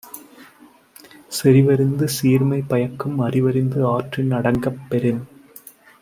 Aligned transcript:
செறிவறிந்து 1.31 2.05
சீர்மை 2.15 2.59
பயக்கும் 2.67 3.19
அறிவறிந்து 3.21 3.81
ஆற்றின் 3.87 4.31
அடங்கப் 4.31 4.81
பெறின் 4.89 5.21